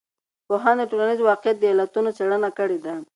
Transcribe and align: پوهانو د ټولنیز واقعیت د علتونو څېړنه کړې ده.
پوهانو 0.47 0.81
د 0.87 0.89
ټولنیز 0.91 1.19
واقعیت 1.29 1.57
د 1.59 1.63
علتونو 1.71 2.09
څېړنه 2.17 2.49
کړې 2.57 2.77
ده. 2.85 2.93